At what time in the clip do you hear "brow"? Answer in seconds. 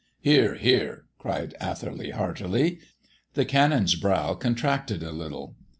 3.93-4.33